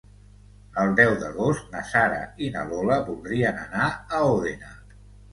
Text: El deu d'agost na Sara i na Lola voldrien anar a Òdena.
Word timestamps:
El 0.83 0.93
deu 0.99 1.11
d'agost 1.23 1.67
na 1.75 1.83
Sara 1.89 2.21
i 2.45 2.49
na 2.55 2.63
Lola 2.69 2.97
voldrien 3.09 3.59
anar 3.65 3.91
a 3.91 4.23
Òdena. 4.31 4.73